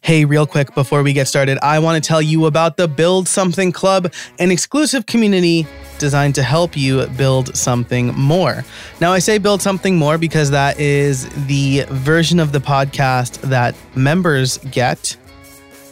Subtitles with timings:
[0.00, 3.28] Hey, real quick before we get started, I want to tell you about the Build
[3.28, 5.64] Something Club, an exclusive community
[5.98, 8.64] designed to help you build something more.
[9.00, 13.76] Now, I say build something more because that is the version of the podcast that
[13.94, 15.16] members get.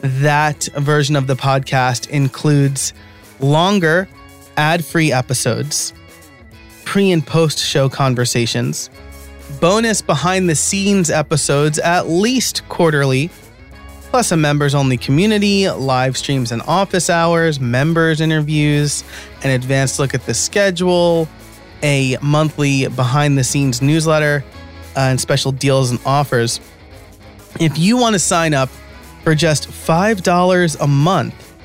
[0.01, 2.93] That version of the podcast includes
[3.39, 4.09] longer,
[4.57, 5.95] ad free episodes,
[6.85, 8.91] pre and post show conversations,
[9.61, 13.31] bonus behind the scenes episodes at least quarterly
[14.11, 19.05] plus a members only community, live streams and office hours, members interviews,
[19.45, 21.29] an advanced look at the schedule,
[21.85, 24.45] a monthly behind the scenes newsletter,
[24.97, 26.61] uh, and special deals and offers.
[27.61, 28.69] If you want to sign up
[29.23, 31.57] for just $5 a month,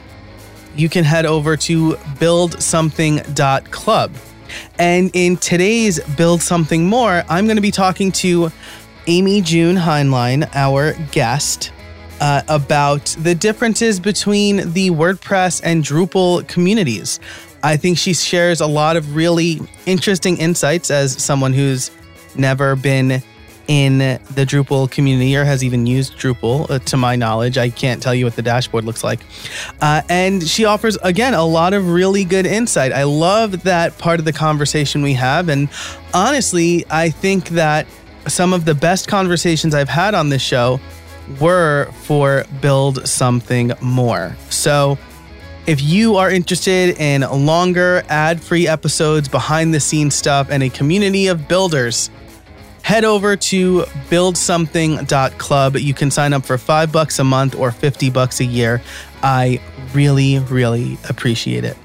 [0.76, 4.12] you can head over to buildsomething.club.
[4.80, 8.52] And in today's Build Something More, I'm going to be talking to
[9.08, 11.72] Amy June Hineline, our guest
[12.20, 17.20] uh, about the differences between the WordPress and Drupal communities.
[17.64, 21.92] I think she shares a lot of really interesting insights as someone who's
[22.36, 23.24] never been
[23.68, 27.58] in the Drupal community or has even used Drupal, uh, to my knowledge.
[27.58, 29.20] I can't tell you what the dashboard looks like.
[29.82, 32.92] Uh, and she offers, again, a lot of really good insight.
[32.92, 35.50] I love that part of the conversation we have.
[35.50, 35.70] And
[36.14, 37.88] honestly, I think that
[38.28, 40.80] some of the best conversations I've had on this show
[41.40, 44.36] were for Build Something More.
[44.50, 44.98] So,
[45.68, 50.70] if you are interested in longer ad free episodes, behind the scenes stuff, and a
[50.70, 52.12] community of builders,
[52.86, 53.80] head over to
[54.12, 55.76] buildsomething.club.
[55.76, 58.80] You can sign up for five bucks a month or 50 bucks a year.
[59.24, 59.60] I
[59.96, 61.76] really, really appreciate it.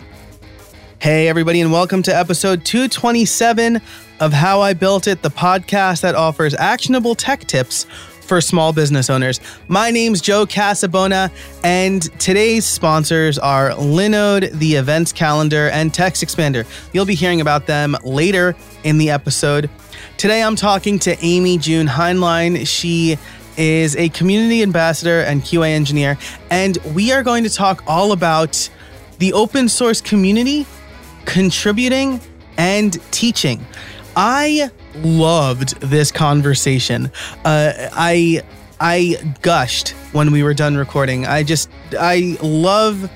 [0.99, 3.81] Hey, everybody, and welcome to episode 227
[4.21, 7.87] of How I Built It, the podcast that offers actionable tech tips
[8.31, 9.41] for small business owners.
[9.67, 11.33] My name's Joe Casabona,
[11.65, 16.65] and today's sponsors are Linode, the events calendar, and Text Expander.
[16.93, 18.55] You'll be hearing about them later
[18.85, 19.69] in the episode.
[20.17, 22.69] Today, I'm talking to Amy June Hineline.
[22.69, 23.19] She
[23.57, 26.17] is a community ambassador and QA engineer,
[26.51, 28.71] and we are going to talk all about
[29.19, 30.69] the open source community,
[31.25, 32.21] contributing,
[32.57, 33.67] and teaching.
[34.23, 37.11] I loved this conversation.
[37.43, 38.43] Uh, I
[38.79, 41.25] I gushed when we were done recording.
[41.25, 43.11] I just I love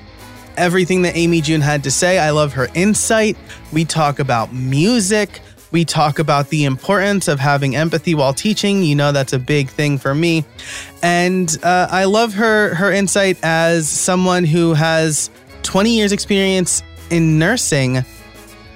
[0.56, 2.18] everything that Amy June had to say.
[2.18, 3.36] I love her insight.
[3.70, 5.42] We talk about music.
[5.72, 8.82] We talk about the importance of having empathy while teaching.
[8.82, 10.46] You know that's a big thing for me,
[11.02, 15.28] and uh, I love her her insight as someone who has
[15.64, 18.06] 20 years experience in nursing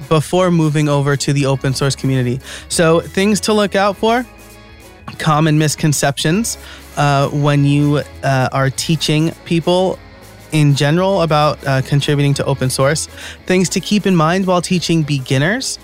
[0.08, 2.40] before moving over to the open source community.
[2.68, 4.24] So, things to look out for
[5.18, 6.58] common misconceptions
[6.96, 9.98] uh, when you uh, are teaching people
[10.52, 13.06] in general about uh, contributing to open source,
[13.46, 15.78] things to keep in mind while teaching beginners.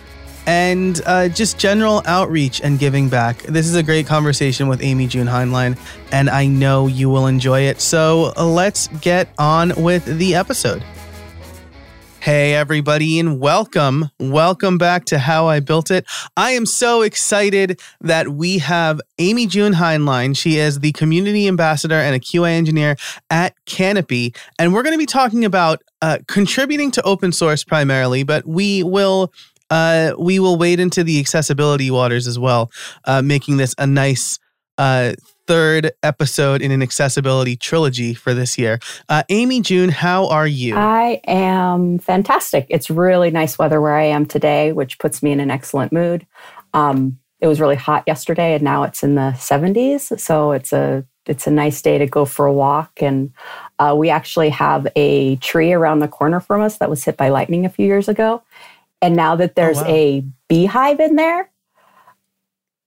[0.47, 3.39] And uh, just general outreach and giving back.
[3.45, 5.79] This is a great conversation with Amy June Hineline,
[6.13, 7.81] and I know you will enjoy it.
[7.81, 10.85] So let's get on with the episode.
[12.25, 14.09] Hey, everybody, and welcome.
[14.19, 16.07] Welcome back to How I Built It.
[16.39, 20.35] I am so excited that we have Amy June Hineline.
[20.35, 22.97] She is the community ambassador and a QA engineer
[23.29, 24.35] at Kanopi.
[24.59, 28.83] And we're going to be talking about uh, contributing to open source primarily, but we
[28.83, 29.31] will.
[29.69, 32.71] Uh, we will wade into the accessibility waters as well,
[33.07, 34.39] uh, making this a nice
[34.79, 35.13] uh,
[35.47, 38.79] third episode in an accessibility trilogy for this year.
[39.09, 40.77] Uh, Amy June, how are you?
[40.77, 42.67] I am fantastic.
[42.71, 46.27] It's really nice weather where I am today, which puts me in an excellent mood.
[46.73, 51.05] Um, it was really hot yesterday, and now it's in the 70s, so it's a
[51.27, 52.91] it's a nice day to go for a walk.
[53.01, 53.33] And
[53.79, 57.31] uh, we actually have a tree around the corner from us that was hit by
[57.31, 58.43] lightning a few years ago.
[59.01, 59.89] And now that there's oh, wow.
[59.89, 61.51] a beehive in there,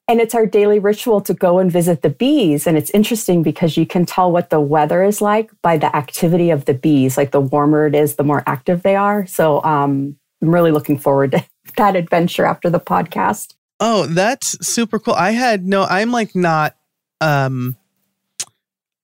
[0.07, 2.65] and it's our daily ritual to go and visit the bees.
[2.65, 6.49] And it's interesting because you can tell what the weather is like by the activity
[6.49, 7.17] of the bees.
[7.17, 9.25] Like the warmer it is, the more active they are.
[9.25, 11.45] So um, I'm really looking forward to
[11.77, 13.55] that adventure after the podcast.
[13.79, 15.13] Oh, that's super cool.
[15.13, 16.75] I had no, I'm like not,
[17.19, 17.75] um,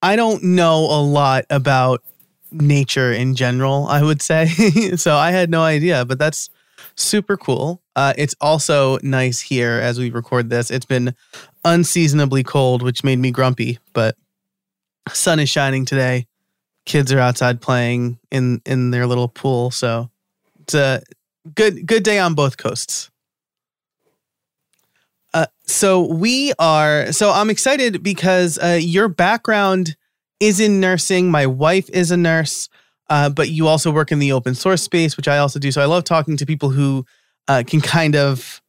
[0.01, 2.01] I don't know a lot about
[2.51, 4.48] nature in general, I would say.
[4.95, 6.50] so I had no idea, but that's
[6.95, 7.82] super cool.
[7.95, 10.72] Uh, it's also nice here as we record this.
[10.72, 11.16] It's been
[11.63, 14.16] unseasonably cold, which made me grumpy, but
[15.12, 16.28] sun is shining today.
[16.86, 20.10] Kids are outside playing in in their little pool, so
[20.62, 21.01] it's a
[21.56, 23.10] good good day on both coasts.
[25.34, 27.12] Uh, so we are.
[27.12, 29.95] So I'm excited because uh, your background
[30.40, 31.31] is in nursing.
[31.31, 32.69] My wife is a nurse,
[33.10, 35.72] uh, but you also work in the open source space, which I also do.
[35.72, 37.06] So I love talking to people who
[37.48, 38.62] uh, can kind of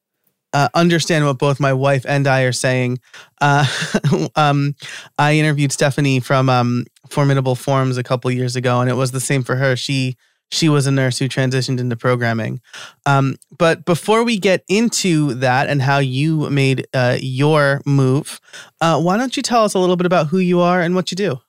[0.53, 2.99] uh, understand what both my wife and I are saying.
[3.41, 3.67] Uh,
[4.37, 4.75] um,
[5.19, 9.21] I interviewed Stephanie from um, Formidable Forms a couple years ago, and it was the
[9.21, 9.76] same for her.
[9.76, 10.17] She
[10.50, 12.61] she was a nurse who transitioned into programming.
[13.06, 18.41] Um, but before we get into that and how you made uh, your move,
[18.81, 21.11] uh, why don't you tell us a little bit about who you are and what
[21.11, 21.41] you do?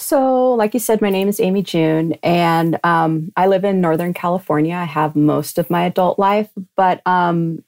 [0.00, 4.14] So, like you said, my name is Amy June, and um, I live in Northern
[4.14, 4.74] California.
[4.74, 7.62] I have most of my adult life, but um,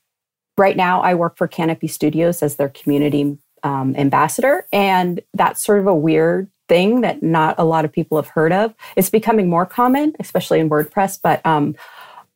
[0.57, 4.67] right now I work for Kanopi Studios as their community um, ambassador.
[4.73, 8.53] And that's sort of a weird thing that not a lot of people have heard
[8.53, 8.75] of.
[8.97, 11.77] It's becoming more common, especially in WordPress, but um,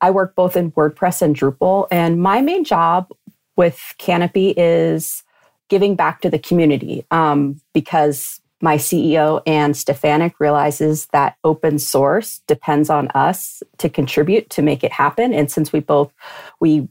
[0.02, 1.88] I work both in WordPress and Drupal.
[1.90, 3.10] And my main job
[3.56, 5.22] with Kanopi is
[5.68, 12.40] giving back to the community um, because my CEO, Anne Stefanyk, realizes that open source
[12.46, 15.34] depends on us to contribute to make it happen.
[15.34, 16.12] And since we both
[16.60, 16.88] we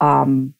[0.00, 0.54] um,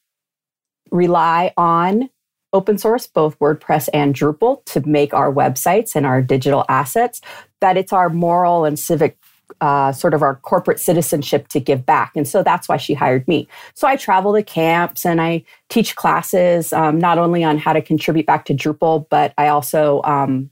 [0.91, 2.11] rely on
[2.53, 7.21] open source, both WordPress and Drupal, to make our websites and our digital assets,
[7.61, 9.19] that it's our moral and civic
[9.61, 12.13] uh, sort of our corporate citizenship to give back.
[12.15, 13.49] And so that's why she hired me.
[13.75, 17.83] So I travel to camps and I teach classes, um, not only on how to
[17.83, 20.51] contribute back to Drupal, but I also um,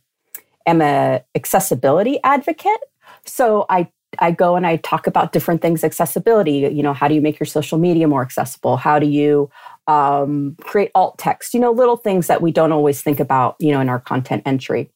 [0.67, 2.81] am a accessibility advocate.
[3.25, 3.89] So I
[4.19, 6.59] I go and I talk about different things accessibility.
[6.73, 8.77] You know, how do you make your social media more accessible?
[8.77, 9.51] How do you
[9.89, 11.53] um, create alt text?
[11.55, 13.57] You know, little things that we don't always think about.
[13.59, 14.91] You know, in our content entry.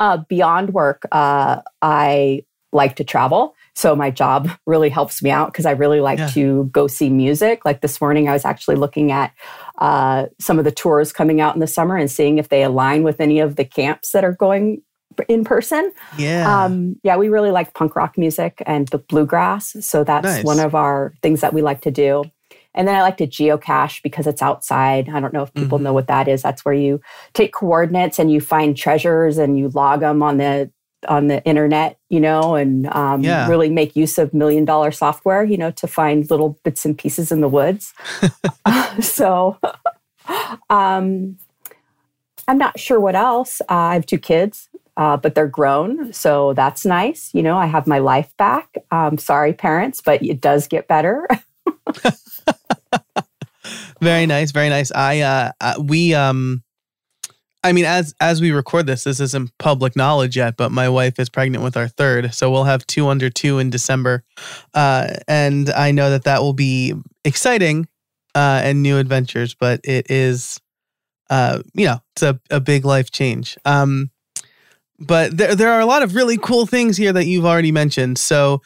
[0.00, 3.54] Uh, beyond work, uh, I like to travel.
[3.74, 6.28] So my job really helps me out because I really like yeah.
[6.28, 7.64] to go see music.
[7.64, 9.32] Like this morning, I was actually looking at
[9.78, 13.02] uh, some of the tours coming out in the summer and seeing if they align
[13.02, 14.82] with any of the camps that are going
[15.28, 15.92] in person.
[16.16, 16.64] Yeah.
[16.64, 19.76] Um, yeah, we really like punk rock music and the bluegrass.
[19.80, 20.44] So that's nice.
[20.44, 22.24] one of our things that we like to do.
[22.74, 25.08] And then I like to geocache because it's outside.
[25.08, 25.86] I don't know if people mm-hmm.
[25.86, 26.42] know what that is.
[26.42, 27.00] That's where you
[27.32, 30.70] take coordinates and you find treasures and you log them on the
[31.06, 33.48] on the internet, you know, and um, yeah.
[33.48, 37.30] really make use of million dollar software, you know, to find little bits and pieces
[37.30, 37.94] in the woods.
[39.00, 39.58] so
[40.70, 41.38] um,
[42.46, 43.60] I'm not sure what else.
[43.62, 46.12] Uh, I have two kids, uh, but they're grown.
[46.12, 47.30] So that's nice.
[47.32, 48.74] You know, I have my life back.
[48.90, 51.28] Um, sorry, parents, but it does get better.
[54.00, 54.50] very nice.
[54.52, 54.90] Very nice.
[54.92, 56.62] I, uh, uh we, um,
[57.64, 61.18] I mean, as as we record this, this isn't public knowledge yet, but my wife
[61.18, 64.22] is pregnant with our third, so we'll have two under two in December,
[64.74, 66.94] uh, and I know that that will be
[67.24, 67.88] exciting
[68.34, 69.54] uh, and new adventures.
[69.54, 70.60] But it is,
[71.30, 73.58] uh, you know, it's a, a big life change.
[73.64, 74.10] Um,
[75.00, 78.18] but there there are a lot of really cool things here that you've already mentioned.
[78.18, 78.62] So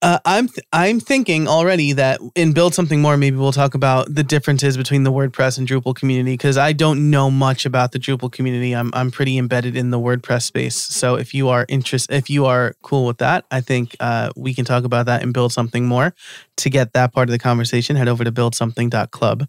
[0.00, 4.14] uh, I'm th- I'm thinking already that in build something more, maybe we'll talk about
[4.14, 7.98] the differences between the WordPress and Drupal community because I don't know much about the
[7.98, 8.74] Drupal community.
[8.74, 10.76] I'm I'm pretty embedded in the WordPress space.
[10.76, 14.54] So if you are interested, if you are cool with that, I think uh, we
[14.54, 16.14] can talk about that and build something more.
[16.58, 19.48] To get that part of the conversation, head over to buildsomething.club.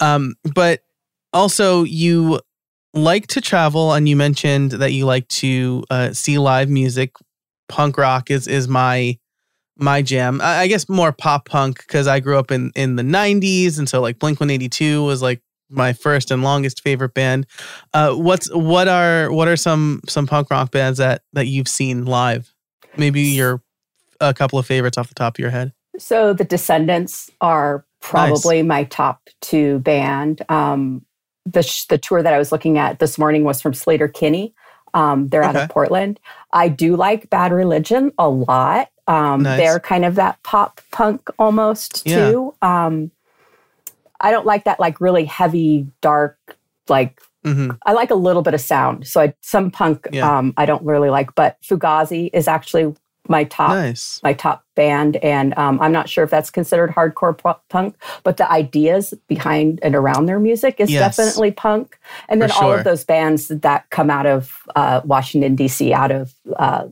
[0.00, 0.82] Um, but
[1.32, 2.40] also, you
[2.94, 7.12] like to travel, and you mentioned that you like to uh, see live music.
[7.68, 9.18] Punk rock is is my
[9.76, 10.40] my jam.
[10.42, 14.00] I, guess more pop punk because I grew up in in the '90s, and so
[14.00, 15.40] like Blink 182 was like
[15.70, 17.46] my first and longest favorite band.
[17.92, 22.04] Uh, what's what are what are some some punk rock bands that that you've seen
[22.04, 22.54] live?
[22.96, 23.62] Maybe your
[24.20, 25.72] a couple of favorites off the top of your head.
[25.98, 28.68] So the Descendents are probably nice.
[28.68, 30.42] my top two band.
[30.48, 31.04] Um,
[31.46, 34.54] the sh- the tour that I was looking at this morning was from Sleater-Kinney.
[34.94, 35.50] Um, they're okay.
[35.50, 36.20] out of Portland.
[36.52, 38.88] I do like Bad Religion a lot.
[39.06, 39.58] Um, nice.
[39.58, 42.30] They're kind of that pop punk almost yeah.
[42.30, 42.54] too.
[42.62, 43.10] Um,
[44.20, 46.38] I don't like that like really heavy, dark,
[46.88, 47.72] like mm-hmm.
[47.84, 49.06] I like a little bit of sound.
[49.06, 50.38] So I, some punk yeah.
[50.38, 52.94] um, I don't really like, but Fugazi is actually
[53.28, 54.20] my top nice.
[54.22, 58.50] my top band, and um, I'm not sure if that's considered hardcore punk, but the
[58.50, 61.16] ideas behind and around their music is yes.
[61.16, 61.98] definitely punk.
[62.28, 66.34] And then all of those bands that come out of uh, Washington D.C., out of
[66.56, 66.88] uh,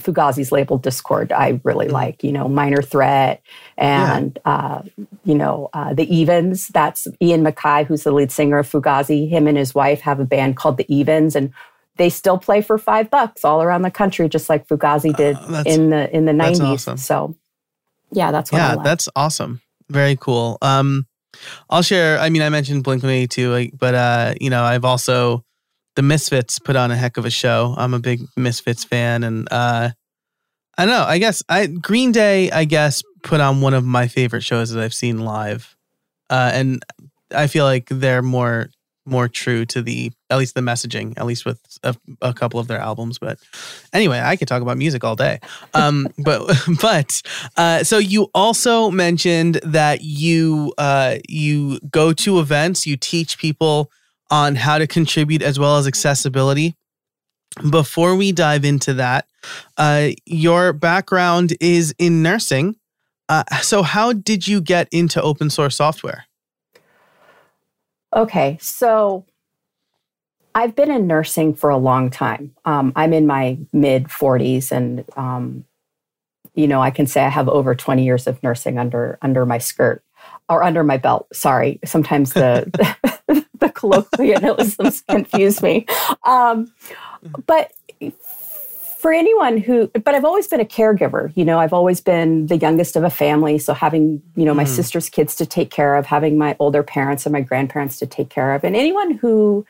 [0.00, 1.94] Fugazi's label Dischord I really mm-hmm.
[1.94, 3.40] like, you know, Minor Threat
[3.76, 4.52] and, yeah.
[4.52, 4.82] uh,
[5.24, 6.68] you know, uh, The Evens.
[6.68, 9.28] That's Ian MacKaye, who's the lead singer of Fugazi.
[9.28, 11.52] Him and his wife have a band called The Evens, and
[11.96, 15.36] they still play for five bucks all around the country, just like Fugazi uh, did
[15.36, 16.60] uh, in the in the nineties.
[16.60, 16.96] Awesome.
[16.96, 17.36] So,
[18.10, 19.60] yeah, that's what yeah, that's awesome.
[19.88, 20.58] Very cool.
[20.60, 21.06] Um,
[21.70, 22.18] I'll share.
[22.18, 25.44] I mean, I mentioned Blink One Eighty Two, but uh, you know, I've also
[25.96, 27.74] the Misfits put on a heck of a show.
[27.76, 29.90] I'm a big Misfits fan, and uh,
[30.76, 31.04] I don't know.
[31.04, 32.50] I guess I Green Day.
[32.50, 35.76] I guess put on one of my favorite shows that I've seen live,
[36.30, 36.84] uh, and
[37.34, 38.70] I feel like they're more
[39.06, 42.68] more true to the at least the messaging at least with a, a, couple of
[42.68, 43.38] their albums but
[43.92, 45.38] anyway i could talk about music all day
[45.74, 47.22] um but but
[47.58, 53.90] uh so you also mentioned that you uh you go to events you teach people
[54.30, 56.74] on how to contribute as well as accessibility
[57.70, 59.26] before we dive into that
[59.76, 62.74] uh your background is in nursing
[63.28, 66.24] uh so how did you get into open source software
[68.14, 69.26] Okay, so
[70.54, 72.54] I've been in nursing for a long time.
[72.64, 75.64] Um, I'm in my mid 40s, and um,
[76.54, 79.58] you know, I can say I have over 20 years of nursing under under my
[79.58, 80.04] skirt
[80.48, 81.26] or under my belt.
[81.32, 82.70] Sorry, sometimes the
[83.88, 85.86] the colloquialisms confuse me.
[86.24, 86.72] Um,
[87.46, 87.72] but
[89.04, 92.56] for anyone who but i've always been a caregiver you know i've always been the
[92.56, 94.68] youngest of a family so having you know my mm.
[94.68, 98.30] sister's kids to take care of having my older parents and my grandparents to take
[98.30, 99.66] care of and anyone who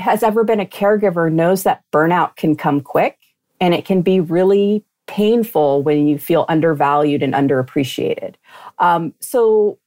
[0.00, 3.20] has ever been a caregiver knows that burnout can come quick
[3.60, 8.34] and it can be really painful when you feel undervalued and underappreciated
[8.80, 9.78] um, so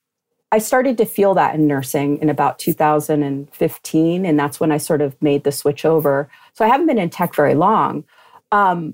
[0.51, 5.01] I started to feel that in nursing in about 2015, and that's when I sort
[5.01, 6.29] of made the switch over.
[6.53, 8.05] So I haven't been in tech very long,
[8.51, 8.93] um,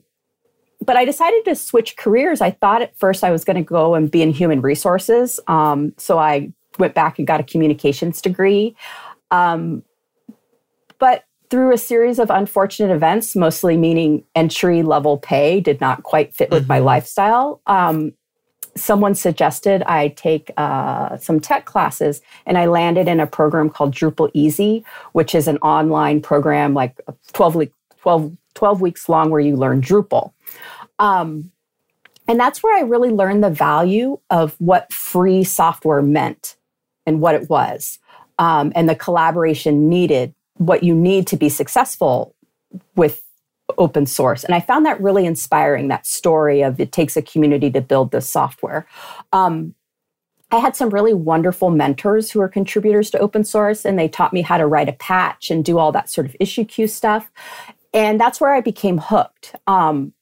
[0.82, 2.42] but I decided to switch careers.
[2.42, 5.40] I thought at first I was going to go and be in human resources.
[5.48, 8.76] Um, so I went back and got a communications degree.
[9.30, 9.84] Um,
[10.98, 16.34] but through a series of unfortunate events, mostly meaning entry level pay did not quite
[16.34, 16.70] fit with mm-hmm.
[16.70, 17.62] my lifestyle.
[17.68, 18.14] Um,
[18.76, 23.94] someone suggested I take uh, some tech classes, and I landed in a program called
[23.94, 27.00] Drupal Easy, which is an online program, like
[27.34, 30.32] 12 week, 12 12 weeks long where you learn Drupal.
[31.00, 31.52] Um,
[32.28, 36.56] and that's where I really learned the value of what free software meant
[37.06, 38.00] and what it was,
[38.40, 42.36] um, and the collaboration needed, what you need to be successful
[42.96, 43.23] with
[43.78, 44.44] open source.
[44.44, 48.12] And I found that really inspiring that story of it takes a community to build
[48.12, 48.88] this software.
[49.32, 49.76] Um,
[50.52, 54.34] I had some really wonderful mentors who are contributors to open source, and they taught
[54.34, 57.32] me how to write a patch and do all that sort of issue queue stuff.
[57.92, 59.56] And that's where I became hooked.
[59.66, 60.14] Um,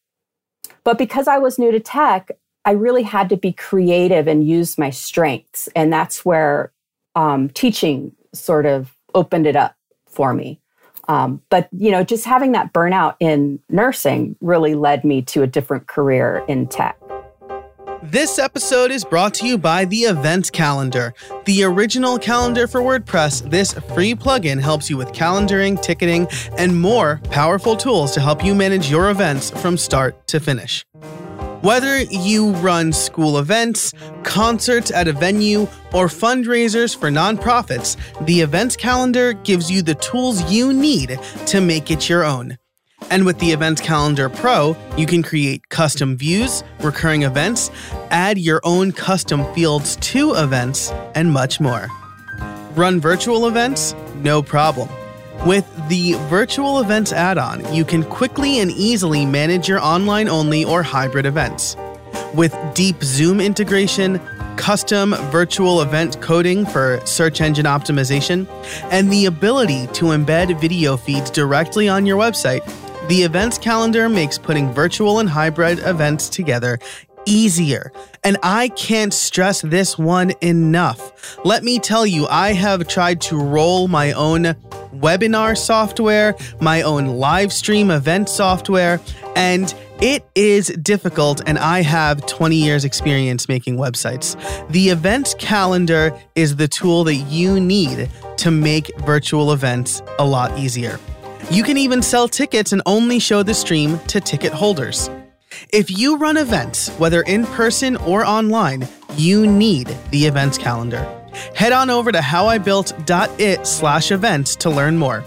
[0.86, 2.31] but because I was new to tech,
[2.63, 5.67] I really had to be creative and use my strengths.
[5.75, 6.72] And that's where
[7.15, 9.75] um, teaching sort of opened it up
[10.08, 10.61] for me.
[11.08, 15.48] Um, but you know, just having that burnout in nursing really led me to a
[15.48, 16.98] different career in tech.
[18.03, 21.13] This episode is brought to you by the Event Calendar.
[21.46, 26.27] The original calendar for WordPress, this free plugin helps you with calendaring, ticketing,
[26.58, 30.84] and more powerful tools to help you manage your events from start to finish.
[31.62, 38.75] Whether you run school events, concerts at a venue, or fundraisers for nonprofits, the Events
[38.75, 42.58] Calendar gives you the tools you need to make it your own.
[43.12, 47.70] And with the Events Calendar Pro, you can create custom views, recurring events,
[48.10, 51.88] add your own custom fields to events, and much more.
[52.74, 53.94] Run virtual events?
[54.15, 54.89] No problem.
[55.45, 60.63] With the Virtual Events add on, you can quickly and easily manage your online only
[60.63, 61.75] or hybrid events.
[62.36, 64.19] With deep Zoom integration,
[64.55, 68.48] custom virtual event coding for search engine optimization,
[68.91, 72.62] and the ability to embed video feeds directly on your website,
[73.07, 76.77] the events calendar makes putting virtual and hybrid events together
[77.25, 77.91] easier.
[78.24, 81.39] And I can't stress this one enough.
[81.43, 84.55] Let me tell you, I have tried to roll my own
[84.93, 89.00] webinar software, my own live stream event software,
[89.36, 94.36] and it is difficult, and I have 20 years' experience making websites.
[94.69, 100.57] The event calendar is the tool that you need to make virtual events a lot
[100.57, 101.00] easier.
[101.51, 105.10] You can even sell tickets and only show the stream to ticket holders.
[105.69, 111.20] If you run events, whether in person or online, you need the events calendar.
[111.55, 115.23] Head on over to howibuilt.it slash events to learn more.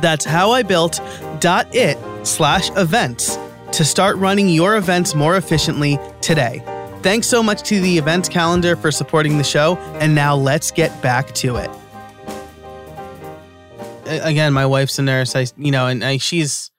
[0.00, 3.38] That's howibuilt.it slash events
[3.72, 6.62] to start running your events more efficiently today.
[7.02, 11.00] Thanks so much to the events calendar for supporting the show, and now let's get
[11.00, 11.70] back to it
[14.08, 15.36] again, my wife's a nurse.
[15.36, 16.70] I, you know, and I, she's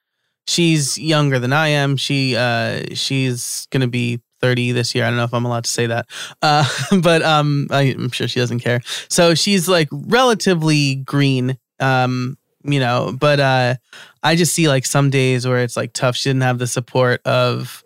[0.48, 1.98] she's younger than I am.
[1.98, 5.06] She uh she's gonna be 30 this year.
[5.06, 6.08] I don't know if I'm allowed to say that,
[6.42, 6.66] uh,
[7.02, 8.82] but um, I, am sure she doesn't care.
[9.08, 13.16] So she's like relatively green, um, you know.
[13.18, 13.76] But uh,
[14.24, 16.16] I just see like some days where it's like tough.
[16.16, 17.84] She didn't have the support of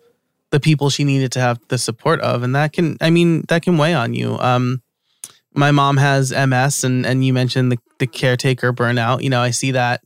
[0.50, 3.62] the people she needed to have the support of, and that can, I mean, that
[3.62, 4.38] can weigh on you.
[4.38, 4.82] Um,
[5.54, 9.22] my mom has MS, and and you mentioned the the caretaker burnout.
[9.22, 10.02] You know, I see that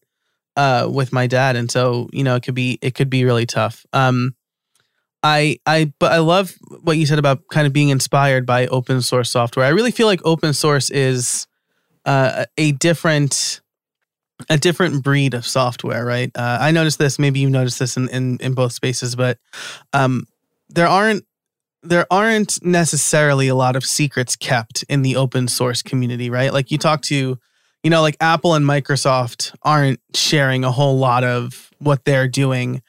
[0.57, 3.47] uh, with my dad, and so you know it could be it could be really
[3.47, 3.87] tough.
[3.93, 4.35] Um,
[5.23, 9.03] I I but I love what you said about kind of being inspired by open
[9.03, 9.67] source software.
[9.67, 11.47] I really feel like open source is
[12.05, 13.61] uh, a different
[14.49, 16.31] a different breed of software, right?
[16.35, 17.19] Uh, I noticed this.
[17.19, 19.39] Maybe you noticed this in in, in both spaces, but
[19.93, 20.27] um,
[20.69, 21.25] there aren't
[21.83, 26.53] there aren't necessarily a lot of secrets kept in the open source community, right?
[26.53, 27.39] Like you talk to,
[27.83, 32.83] you know, like Apple and Microsoft aren't sharing a whole lot of what they're doing,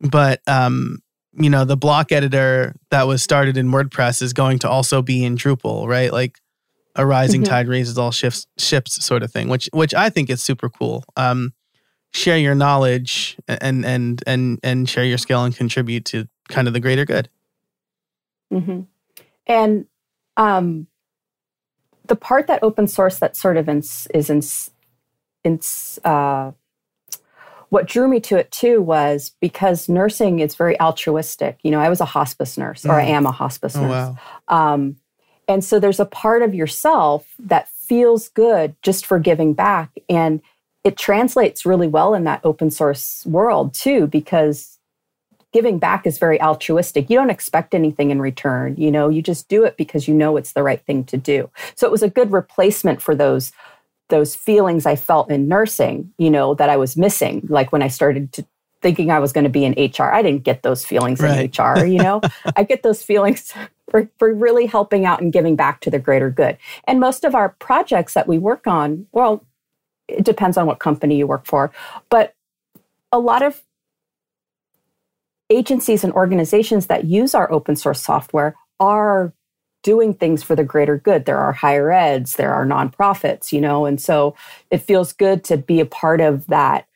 [0.00, 0.98] but um,
[1.36, 5.24] you know, the block editor that was started in WordPress is going to also be
[5.24, 6.12] in Drupal, right?
[6.12, 6.38] Like
[6.94, 7.50] a rising mm-hmm.
[7.50, 11.04] tide raises all shifts ships sort of thing, which which I think is super cool.
[11.16, 11.52] Um,
[12.12, 16.74] share your knowledge and and and and share your skill and contribute to kind of
[16.74, 17.28] the greater good.
[18.52, 18.82] Mm-hmm.
[19.46, 19.86] And
[20.36, 20.86] um,
[22.06, 24.42] the part that open source that sort of ins, is in,
[25.44, 25.60] in
[26.04, 26.52] uh,
[27.68, 31.58] what drew me to it too was because nursing is very altruistic.
[31.62, 32.90] You know, I was a hospice nurse, mm.
[32.90, 33.10] or I mm.
[33.10, 34.16] am a hospice oh, nurse.
[34.48, 34.74] Wow.
[34.74, 34.96] Um,
[35.48, 39.90] and so there's a part of yourself that feels good just for giving back.
[40.08, 40.40] And
[40.84, 44.78] it translates really well in that open source world too, because
[45.52, 47.08] giving back is very altruistic.
[47.08, 48.76] You don't expect anything in return.
[48.76, 51.50] You know, you just do it because you know it's the right thing to do.
[51.74, 53.52] So it was a good replacement for those
[54.08, 57.46] those feelings I felt in nursing, you know, that I was missing.
[57.48, 58.46] Like when I started to
[58.82, 61.50] thinking I was going to be in HR, I didn't get those feelings right.
[61.56, 62.20] in HR, you know.
[62.56, 63.52] I get those feelings
[63.90, 66.56] for, for really helping out and giving back to the greater good.
[66.86, 69.44] And most of our projects that we work on, well,
[70.08, 71.72] it depends on what company you work for,
[72.10, 72.34] but
[73.10, 73.62] a lot of
[75.50, 79.32] agencies and organizations that use our open source software are
[79.86, 81.26] doing things for the greater good.
[81.26, 84.34] There are higher eds, there are nonprofits, you know, and so
[84.68, 86.88] it feels good to be a part of that.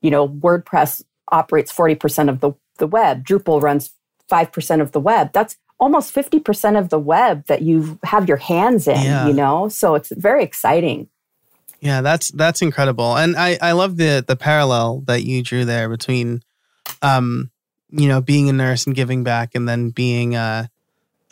[0.00, 3.92] You know, WordPress operates 40% of the, the web, Drupal runs
[4.28, 5.32] 5% of the web.
[5.32, 9.28] That's almost 50% of the web that you have your hands in, yeah.
[9.28, 9.68] you know?
[9.68, 11.08] So it's very exciting.
[11.80, 13.16] Yeah, that's that's incredible.
[13.16, 16.42] And I I love the the parallel that you drew there between
[17.02, 17.50] um
[17.90, 20.66] you know, being a nurse and giving back, and then being uh,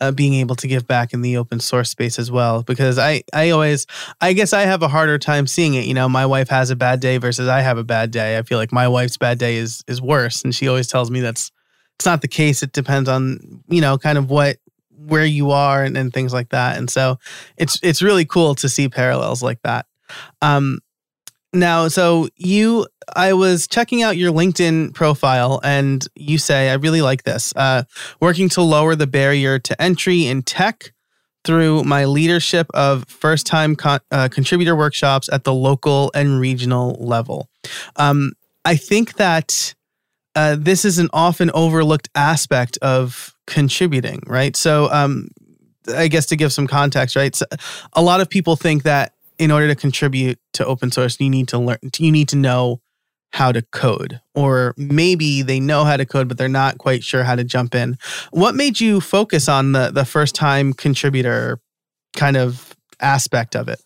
[0.01, 2.63] uh, being able to give back in the open source space as well.
[2.63, 3.87] Because I I always
[4.21, 5.85] I guess I have a harder time seeing it.
[5.85, 8.39] You know, my wife has a bad day versus I have a bad day.
[8.39, 11.21] I feel like my wife's bad day is is worse, and she always tells me
[11.21, 11.53] that's
[11.97, 12.63] it's not the case.
[12.63, 14.57] It depends on you know kind of what
[15.07, 16.79] where you are and, and things like that.
[16.79, 17.19] And so
[17.57, 19.87] it's it's really cool to see parallels like that.
[20.43, 20.81] Um,
[21.53, 27.03] now, so you, I was checking out your LinkedIn profile, and you say, I really
[27.03, 27.53] like this.
[27.57, 27.85] Uh,
[28.21, 30.93] working to lower the barrier to entry in tech
[31.45, 36.97] through my leadership of first time con- uh, contributor workshops at the local and regional
[37.01, 37.49] level.
[37.97, 38.33] Um,
[38.65, 39.75] I think that
[40.37, 44.55] uh, this is an often overlooked aspect of contributing, right?
[44.55, 45.29] So, um,
[45.89, 47.35] I guess to give some context, right?
[47.35, 47.47] So
[47.95, 51.49] a lot of people think that in order to contribute to open source, you need
[51.49, 52.81] to learn, you need to know
[53.33, 57.25] how to code, or maybe they know how to code, but they're not quite sure
[57.25, 57.97] how to jump in.
[58.33, 61.59] What made you focus on the the first time contributor
[62.15, 63.81] kind of aspect of it?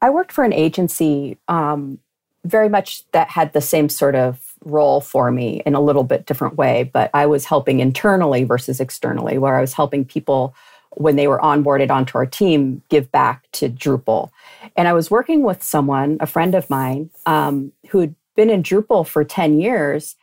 [0.00, 1.98] I worked for an agency um,
[2.44, 6.26] very much that had the same sort of role for me in a little bit
[6.26, 10.54] different way, but I was helping internally versus externally, where I was helping people
[10.96, 14.30] when they were onboarded onto our team, give back to Drupal.
[14.76, 18.62] And I was working with someone, a friend of mine, um, who had been in
[18.62, 20.16] Drupal for 10 years.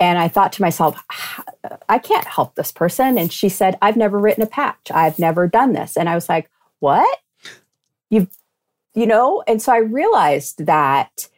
[0.00, 1.00] And I thought to myself,
[1.88, 3.16] I can't help this person.
[3.16, 4.90] And she said, I've never written a patch.
[4.90, 5.96] I've never done this.
[5.96, 7.18] And I was like, what?
[8.10, 8.28] You've,
[8.94, 9.44] you know?
[9.46, 11.28] And so I realized that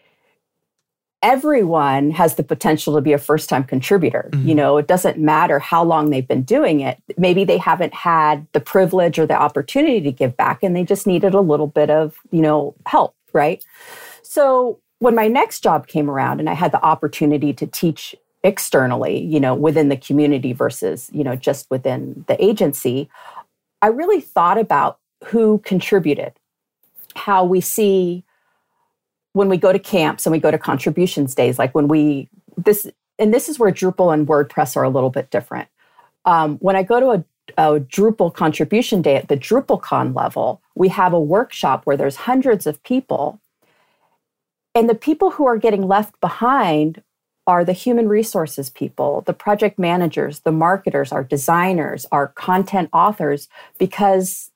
[1.23, 4.31] everyone has the potential to be a first time contributor.
[4.33, 4.49] Mm-hmm.
[4.49, 7.03] You know, it doesn't matter how long they've been doing it.
[7.17, 11.07] Maybe they haven't had the privilege or the opportunity to give back and they just
[11.07, 13.65] needed a little bit of, you know, help, right?
[14.23, 19.21] So when my next job came around and I had the opportunity to teach externally,
[19.21, 23.09] you know, within the community versus, you know, just within the agency,
[23.83, 26.33] I really thought about who contributed,
[27.17, 28.25] how we see
[29.39, 32.91] when we go to camps and we go to contributions days, like when we this
[33.21, 35.69] and this is where Drupal and WordPress are a little bit different.
[36.25, 37.25] Um, when I go to a
[37.57, 42.67] a Drupal contribution day at the DrupalCon level, we have a workshop where there's hundreds
[42.67, 43.41] of people.
[44.75, 47.03] And the people who are getting left behind
[47.47, 53.49] are the human resources people, the project managers, the marketers, our designers, our content authors,
[53.79, 54.51] because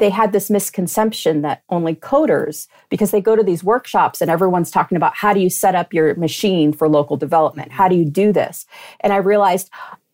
[0.00, 4.70] they had this misconception that only coders, because they go to these workshops and everyone's
[4.70, 7.70] talking about how do you set up your machine for local development?
[7.70, 8.66] How do you do this?
[9.00, 9.70] And I realized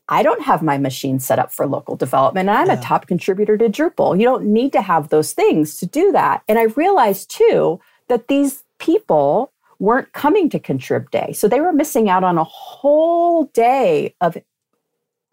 [0.09, 2.49] I don't have my machine set up for local development.
[2.49, 2.79] And I'm yeah.
[2.79, 4.19] a top contributor to Drupal.
[4.19, 6.43] You don't need to have those things to do that.
[6.47, 11.33] And I realized too that these people weren't coming to Contrib Day.
[11.33, 14.37] So they were missing out on a whole day of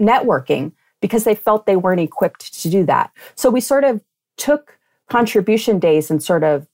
[0.01, 3.11] networking because they felt they weren't equipped to do that.
[3.35, 4.01] So we sort of
[4.37, 4.77] took
[5.09, 6.67] contribution days and sort of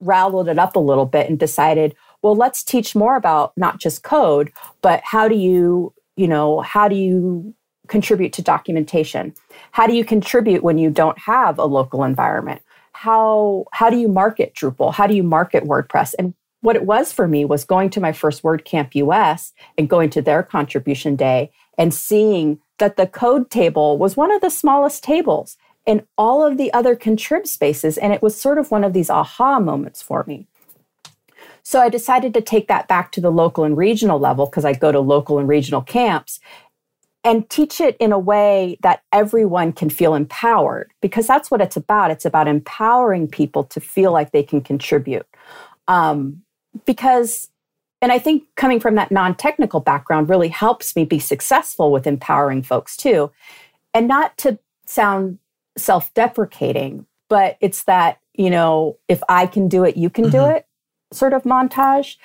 [0.00, 4.02] rallied it up a little bit and decided, well, let's teach more about not just
[4.02, 7.54] code, but how do you you know, how do you
[7.86, 9.32] contribute to documentation?
[9.70, 12.60] How do you contribute when you don't have a local environment?
[12.92, 14.92] How how do you market Drupal?
[14.92, 16.14] How do you market WordPress?
[16.18, 20.10] And what it was for me was going to my first WordCamp US and going
[20.10, 25.04] to their contribution day and seeing that the code table was one of the smallest
[25.04, 25.56] tables
[25.88, 27.96] in all of the other contrib spaces.
[27.96, 30.46] And it was sort of one of these aha moments for me.
[31.62, 34.74] So I decided to take that back to the local and regional level because I
[34.74, 36.40] go to local and regional camps
[37.24, 41.76] and teach it in a way that everyone can feel empowered because that's what it's
[41.76, 42.10] about.
[42.10, 45.26] It's about empowering people to feel like they can contribute.
[45.88, 46.42] Um,
[46.84, 47.48] because,
[48.02, 52.06] and I think coming from that non technical background really helps me be successful with
[52.06, 53.30] empowering folks too.
[53.94, 55.38] And not to sound
[55.78, 60.32] self deprecating, but it's that, you know, if I can do it, you can mm-hmm.
[60.32, 60.66] do it
[61.12, 62.16] sort of montage.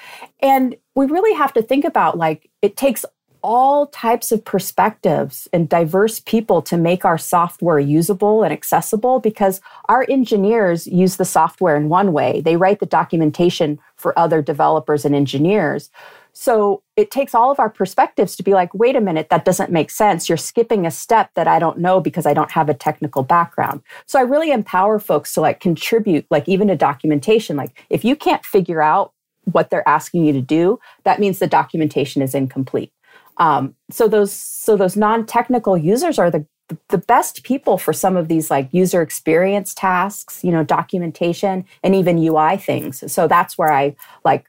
[0.42, 3.06] And we really have to think about like it takes
[3.44, 9.60] all types of perspectives and diverse people to make our software usable and accessible because
[9.89, 12.39] our engineers use the software in one way.
[12.39, 15.89] They write the documentation for other developers and engineers.
[16.34, 19.72] So it takes all of our perspectives to be like, wait a minute, that doesn't
[19.72, 20.28] make sense.
[20.28, 23.82] You're skipping a step that I don't know because I don't have a technical background.
[24.08, 27.56] So I really empower folks to like contribute, like even to documentation.
[27.56, 29.13] Like if you can't figure out
[29.52, 32.91] what they're asking you to do, that means the documentation is incomplete.
[33.38, 36.46] Um, so those so those non-technical users are the
[36.89, 41.93] the best people for some of these like user experience tasks, you know, documentation and
[41.93, 43.12] even UI things.
[43.12, 44.46] So that's where I like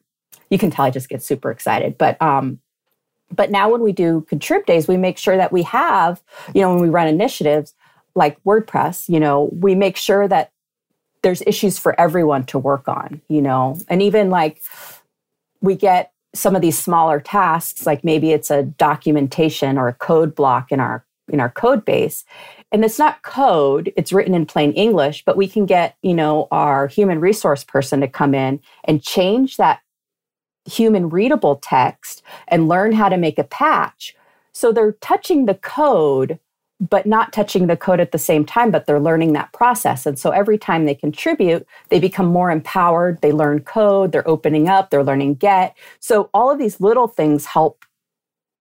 [0.55, 1.99] you can tell I just get super excited.
[1.99, 2.61] But um,
[3.35, 6.23] but now when we do contrib days, we make sure that we have,
[6.55, 7.75] you know, when we run initiatives
[8.15, 10.53] like WordPress, you know, we make sure that
[11.23, 14.63] there's issues for everyone to work on, you know, and even like
[15.61, 20.37] we get some of these smaller tasks, like maybe it's a documentation or a code
[20.37, 22.25] block in our in our code base.
[22.71, 26.47] And it's not code, it's written in plain English, but we can get, you know,
[26.53, 29.81] our human resource person to come in and change that
[30.65, 34.15] human readable text and learn how to make a patch.
[34.53, 36.39] So they're touching the code,
[36.81, 40.07] but not touching the code at the same time, but they're learning that process.
[40.07, 43.21] And so every time they contribute, they become more empowered.
[43.21, 45.73] They learn code, they're opening up, they're learning Git.
[46.01, 47.85] So all of these little things help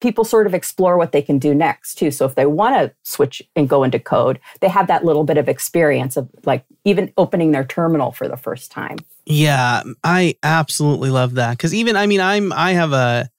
[0.04, 2.12] people sort of explore what they can do next too.
[2.12, 5.38] So if they want to switch and go into code, they have that little bit
[5.38, 8.98] of experience of like even opening their terminal for the first time.
[9.26, 13.30] Yeah, I absolutely love that cuz even I mean I'm I have a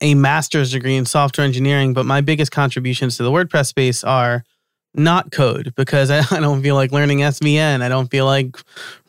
[0.00, 4.44] a master's degree in software engineering, but my biggest contributions to the WordPress space are
[4.94, 7.82] not code because I, I, don't feel like learning SVN.
[7.82, 8.56] I don't feel like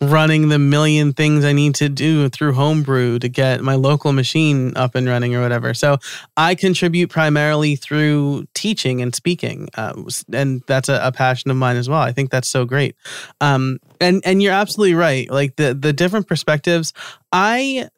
[0.02, 4.76] running the million things I need to do through Homebrew to get my local machine
[4.76, 5.74] up and running or whatever.
[5.74, 5.98] So
[6.38, 9.94] I contribute primarily through teaching and speaking, uh,
[10.32, 12.02] and that's a, a, passion of mine as well.
[12.02, 12.96] I think that's so great.
[13.42, 15.30] Um, and and you're absolutely right.
[15.30, 16.94] Like the the different perspectives.
[17.32, 17.90] I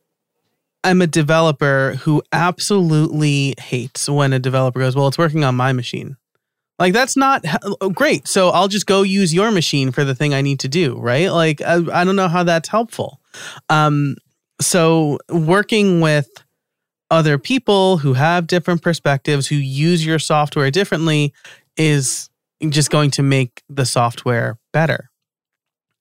[0.83, 5.73] I'm a developer who absolutely hates when a developer goes, "Well, it's working on my
[5.73, 6.17] machine."
[6.81, 7.45] Like that's not
[7.79, 8.27] oh, great.
[8.27, 11.31] So I'll just go use your machine for the thing I need to do, right?
[11.31, 13.21] Like I, I don't know how that's helpful.
[13.69, 14.15] Um,
[14.59, 16.27] so working with
[17.11, 21.35] other people who have different perspectives, who use your software differently,
[21.77, 22.31] is
[22.69, 25.11] just going to make the software better.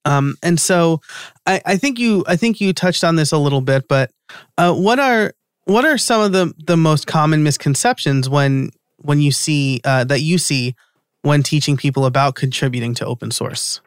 [0.07, 1.03] Um, and so
[1.45, 4.12] I, I think you I think you touched on this a little bit, but
[4.57, 9.32] uh, what are what are some of the the most common misconceptions when when you
[9.32, 10.74] see uh, that you see
[11.22, 13.80] when teaching people about contributing to open source?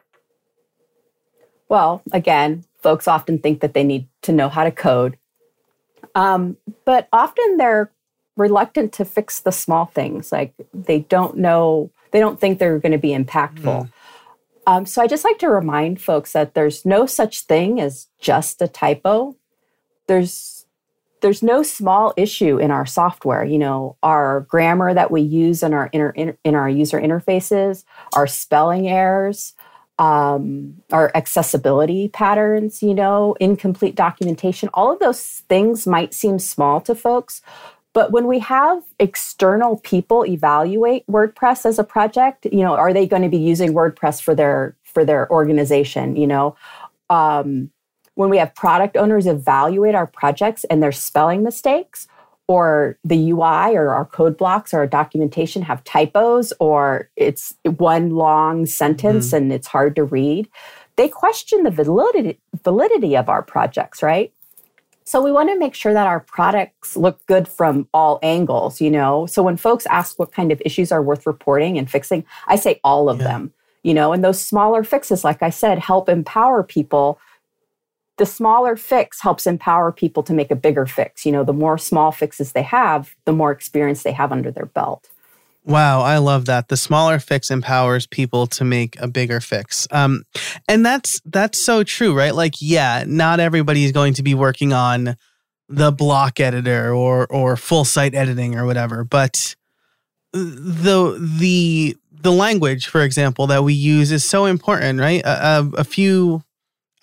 [1.68, 5.18] Well, again, folks often think that they need to know how to code,
[6.14, 7.90] um, but often they're
[8.36, 10.32] reluctant to fix the small things.
[10.32, 13.62] Like they don't know, they don't think they're going to be impactful.
[13.62, 13.92] Mm.
[14.66, 18.62] Um, so I just like to remind folks that there's no such thing as just
[18.62, 19.36] a typo.
[20.06, 20.63] There's
[21.24, 23.44] there's no small issue in our software.
[23.44, 27.84] You know, our grammar that we use in our inter, in, in our user interfaces,
[28.14, 29.54] our spelling errors,
[29.98, 36.78] um, our accessibility patterns, you know, incomplete documentation, all of those things might seem small
[36.82, 37.40] to folks.
[37.94, 43.06] But when we have external people evaluate WordPress as a project, you know, are they
[43.06, 46.16] going to be using WordPress for their for their organization?
[46.16, 46.56] You know,
[47.08, 47.70] um,
[48.14, 52.06] when we have product owners evaluate our projects and their spelling mistakes,
[52.46, 58.10] or the UI or our code blocks or our documentation have typos, or it's one
[58.10, 59.36] long sentence mm-hmm.
[59.36, 60.48] and it's hard to read,
[60.96, 64.32] they question the validity, validity of our projects, right?
[65.04, 68.90] So we want to make sure that our products look good from all angles, you
[68.90, 69.26] know.
[69.26, 72.80] So when folks ask what kind of issues are worth reporting and fixing, I say
[72.82, 73.24] all of yeah.
[73.24, 77.18] them, you know, and those smaller fixes, like I said, help empower people
[78.16, 81.26] the smaller fix helps empower people to make a bigger fix.
[81.26, 84.66] You know, the more small fixes they have, the more experience they have under their
[84.66, 85.08] belt.
[85.66, 86.68] Wow, I love that.
[86.68, 89.88] The smaller fix empowers people to make a bigger fix.
[89.90, 90.24] Um,
[90.68, 92.34] and that's that's so true, right?
[92.34, 95.16] Like, yeah, not everybody is going to be working on
[95.70, 99.56] the block editor or or full site editing or whatever, but
[100.34, 105.22] the the the language, for example, that we use is so important, right?
[105.24, 106.43] A, a few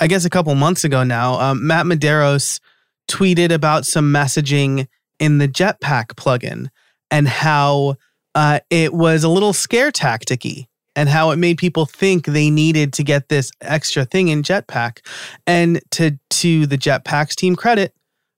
[0.02, 2.60] I guess a couple months ago now, um, Matt Medeiros
[3.08, 4.88] tweeted about some messaging
[5.20, 6.70] in the Jetpack plugin
[7.12, 7.98] and how
[8.34, 12.94] uh, it was a little scare tacticy and how it made people think they needed
[12.94, 15.06] to get this extra thing in Jetpack.
[15.46, 17.94] And to to the Jetpack's team credit,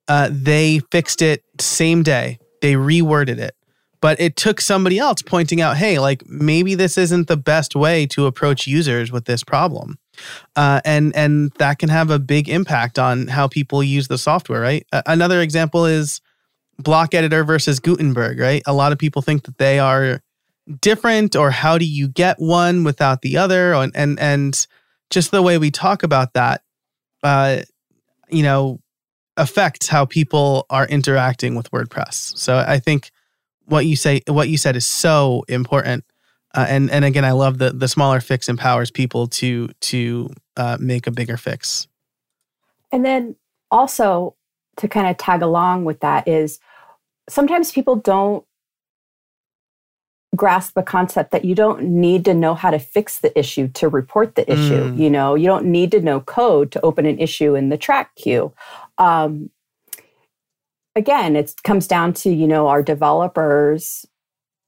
[0.10, 2.40] uh, they fixed it same day.
[2.62, 3.56] They reworded it.
[4.04, 8.06] But it took somebody else pointing out, hey, like maybe this isn't the best way
[8.08, 9.98] to approach users with this problem
[10.56, 14.62] uh, and and that can have a big impact on how people use the software.
[14.62, 14.86] Right.
[15.06, 16.22] Another example is
[16.78, 18.40] Block Editor versus Gutenberg.
[18.40, 18.62] Right.
[18.66, 20.22] A lot of people think that they are
[20.82, 23.74] different, or how do you get one without the other?
[23.74, 24.68] And and and
[25.10, 26.62] just the way we talk about that,
[27.24, 27.62] uh,
[28.30, 28.80] you know,
[29.38, 32.38] affects how people are interacting with WordPress.
[32.38, 33.12] So I think
[33.66, 36.04] what you say, what you said, is so important.
[36.56, 40.78] Uh, and and again, I love the the smaller fix empowers people to to uh,
[40.80, 41.88] make a bigger fix.
[42.92, 43.36] And then
[43.72, 44.36] also
[44.78, 46.60] to kind of tag along with that is
[47.30, 48.46] sometimes people don't
[50.36, 53.88] grasp the concept that you don't need to know how to fix the issue to
[53.88, 54.92] report the issue.
[54.92, 54.98] Mm.
[54.98, 58.08] You know, you don't need to know code to open an issue in the Trac
[58.16, 58.52] queue.
[58.98, 59.50] Um,
[60.96, 64.06] again, it comes down to you know our developers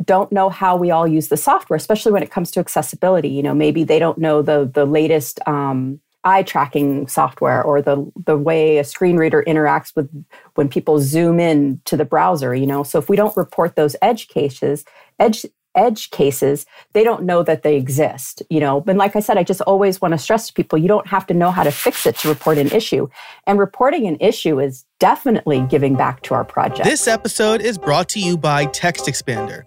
[0.03, 3.29] don't know how we all use the software, especially when it comes to accessibility.
[3.29, 8.11] You know, maybe they don't know the the latest um, eye tracking software or the
[8.25, 10.09] the way a screen reader interacts with
[10.55, 12.53] when people zoom in to the browser.
[12.53, 14.83] You know, so if we don't report those edge cases,
[15.19, 18.81] edge edge cases, they don't know that they exist, you know.
[18.81, 21.27] But like I said, I just always want to stress to people you don't have
[21.27, 23.07] to know how to fix it to report an issue.
[23.45, 26.85] And reporting an issue is definitely giving back to our project.
[26.85, 29.63] This episode is brought to you by Text Expander.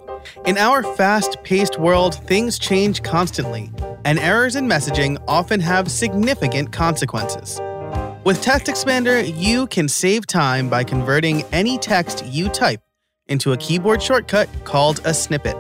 [0.47, 3.71] In our fast paced world, things change constantly,
[4.05, 7.61] and errors in messaging often have significant consequences.
[8.25, 12.83] With Text Expander, you can save time by converting any text you type
[13.29, 15.57] into a keyboard shortcut called a snippet.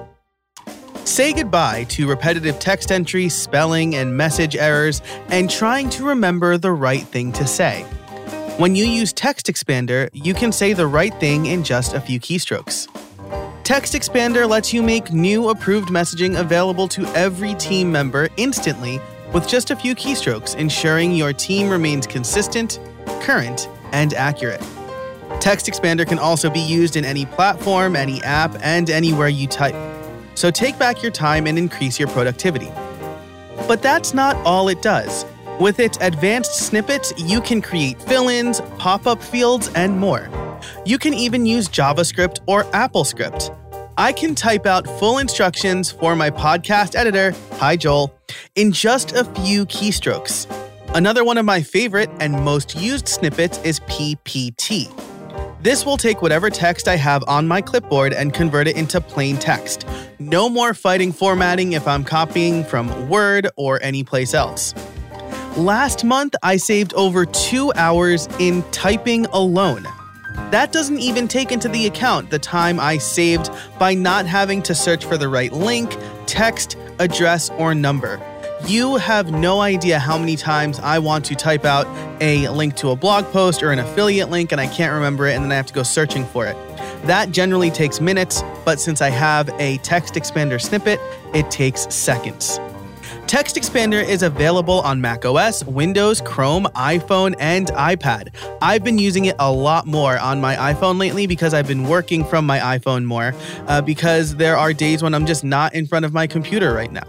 [1.09, 6.71] Say goodbye to repetitive text entry, spelling, and message errors, and trying to remember the
[6.71, 7.85] right thing to say.
[8.59, 12.21] When you use Text Expander, you can say the right thing in just a few
[12.21, 12.88] keystrokes.
[13.64, 19.01] Text Expander lets you make new approved messaging available to every team member instantly
[19.33, 22.81] with just a few keystrokes, ensuring your team remains consistent,
[23.23, 24.61] current, and accurate.
[25.40, 29.97] Text Expander can also be used in any platform, any app, and anywhere you type.
[30.38, 32.70] So take back your time and increase your productivity.
[33.66, 35.27] But that's not all it does.
[35.59, 40.31] With its advanced snippets, you can create fill ins, pop up fields, and more.
[40.87, 43.53] You can even use JavaScript or AppleScript.
[43.96, 48.14] I can type out full instructions for my podcast editor, hi Joel,
[48.55, 50.46] in just a few keystrokes.
[50.94, 54.87] Another one of my favorite and most used snippets is PPT.
[55.61, 59.38] This will take whatever text I have on my clipboard and convert it into plain
[59.38, 59.87] text.
[60.21, 64.73] No more fighting formatting if I'm copying from Word or anyplace else.
[65.57, 69.83] Last month, I saved over two hours in typing alone.
[70.53, 74.77] That doesn't even take into the account the time I saved by not having to
[74.77, 78.21] search for the right link, text, address, or number.
[78.66, 81.87] You have no idea how many times I want to type out
[82.21, 85.35] a link to a blog post or an affiliate link and I can't remember it
[85.35, 86.57] and then I have to go searching for it.
[87.05, 91.01] That generally takes minutes, but since I have a text expander snippet,
[91.33, 92.59] it takes seconds.
[93.29, 98.35] Text Expander is available on macOS, Windows, Chrome, iPhone, and iPad.
[98.62, 102.25] I've been using it a lot more on my iPhone lately because I've been working
[102.25, 103.35] from my iPhone more,
[103.66, 106.90] uh, because there are days when I'm just not in front of my computer right
[106.90, 107.05] now.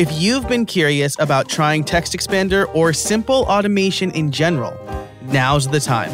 [0.00, 4.74] If you've been curious about trying Text Expander or simple automation in general,
[5.24, 6.10] now's the time.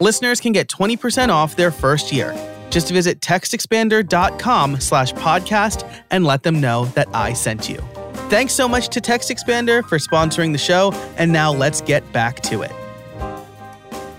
[0.00, 2.34] Listeners can get 20% off their first year.
[2.70, 7.76] Just visit textexpander.com slash podcast and let them know that I sent you.
[8.30, 12.40] Thanks so much to Text Expander for sponsoring the show, and now let's get back
[12.40, 12.72] to it.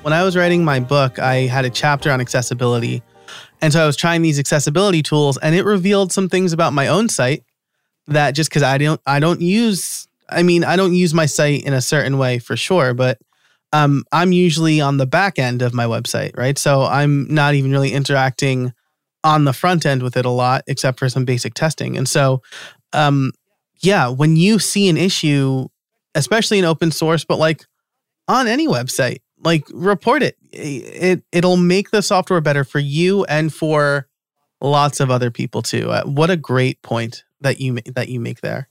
[0.04, 3.04] When I was writing my book, I had a chapter on accessibility.
[3.62, 6.88] And so I was trying these accessibility tools, and it revealed some things about my
[6.88, 7.44] own site
[8.08, 11.64] that just because I don't I don't use I mean I don't use my site
[11.64, 13.20] in a certain way for sure, but
[13.74, 16.58] um, I'm usually on the back end of my website, right?
[16.58, 18.74] So I'm not even really interacting
[19.24, 21.96] on the front end with it a lot, except for some basic testing.
[21.96, 22.42] And so
[22.94, 23.32] um,
[23.82, 25.68] yeah, when you see an issue,
[26.16, 27.66] especially in open source, but like
[28.28, 30.38] on any website, like report it.
[30.52, 34.08] It it'll make the software better for you and for
[34.60, 35.90] lots of other people too.
[35.90, 38.68] Uh, what a great point that you that you make there.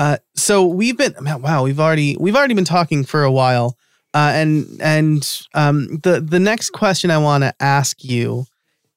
[0.00, 3.76] Uh, so we've been wow, we've already we've already been talking for a while,
[4.14, 8.46] uh, and and um, the the next question I want to ask you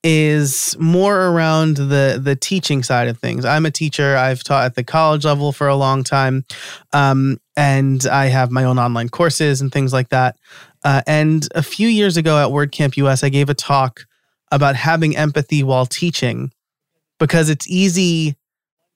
[0.01, 3.43] is more around the the teaching side of things.
[3.43, 4.15] I'm a teacher.
[4.15, 6.45] I've taught at the college level for a long time,
[6.93, 10.37] um, and I have my own online courses and things like that.
[10.85, 14.05] Uh, and a few years ago at WordCamp US, I gave a talk
[14.53, 16.52] about having empathy while teaching
[17.23, 18.35] because it's easy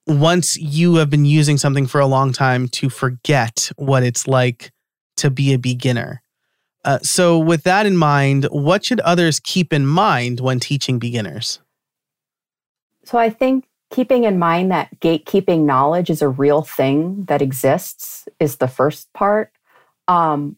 [0.05, 4.73] once you have been using something for a long time to forget what it's like
[5.15, 6.21] to be a beginner.
[6.83, 11.61] Uh, so, with that in mind, what should others keep in mind when teaching beginners?
[13.05, 18.27] So, I think keeping in mind that gatekeeping knowledge is a real thing that exists
[18.41, 19.53] is the first part.
[20.09, 20.57] Um,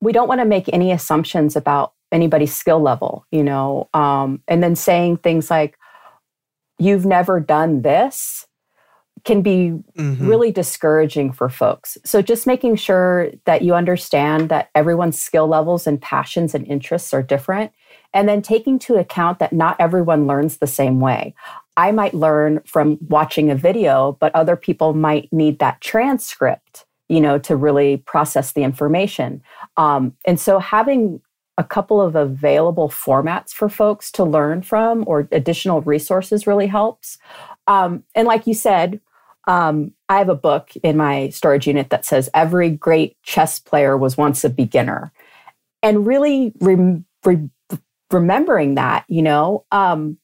[0.00, 4.64] we don't want to make any assumptions about anybody's skill level, you know, um, and
[4.64, 5.78] then saying things like,
[6.78, 8.46] you've never done this
[9.24, 10.26] can be mm-hmm.
[10.26, 11.96] really discouraging for folks.
[12.04, 17.14] So, just making sure that you understand that everyone's skill levels and passions and interests
[17.14, 17.72] are different,
[18.12, 21.34] and then taking to account that not everyone learns the same way.
[21.76, 27.20] I might learn from watching a video, but other people might need that transcript, you
[27.20, 29.42] know, to really process the information.
[29.76, 31.20] Um, and so, having
[31.58, 37.18] a couple of available formats for folks to learn from or additional resources really helps.
[37.66, 39.00] Um, and like you said,
[39.46, 43.96] um, I have a book in my storage unit that says every great chess player
[43.96, 45.12] was once a beginner.
[45.82, 47.50] And really re- re-
[48.10, 50.18] remembering that, you know, um,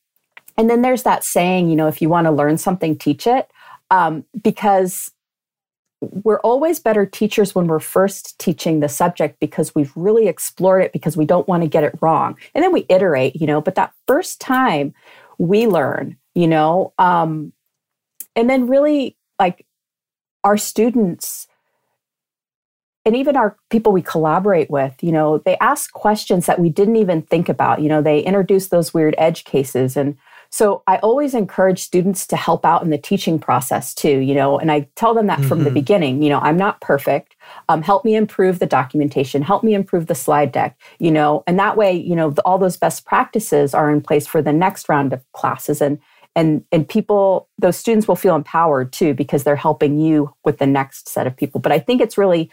[0.56, 3.50] and then there's that saying, you know, if you want to learn something, teach it.
[3.90, 5.10] Um, because
[6.00, 10.92] we're always better teachers when we're first teaching the subject because we've really explored it
[10.92, 12.36] because we don't want to get it wrong.
[12.54, 14.94] And then we iterate, you know, but that first time
[15.38, 17.52] we learn, you know, um,
[18.36, 19.66] and then really like
[20.44, 21.48] our students
[23.04, 26.96] and even our people we collaborate with, you know, they ask questions that we didn't
[26.96, 27.80] even think about.
[27.80, 29.96] You know, they introduce those weird edge cases.
[29.96, 30.16] And
[30.50, 34.58] so I always encourage students to help out in the teaching process too, you know,
[34.58, 35.48] and I tell them that mm-hmm.
[35.48, 35.74] from the mm-hmm.
[35.74, 37.36] beginning, you know, I'm not perfect.
[37.68, 41.58] Um, help me improve the documentation, help me improve the slide deck, you know, and
[41.58, 45.12] that way, you know, all those best practices are in place for the next round
[45.12, 45.82] of classes.
[45.82, 45.98] And
[46.36, 50.66] and and people those students will feel empowered too because they're helping you with the
[50.66, 52.50] next set of people but i think it's really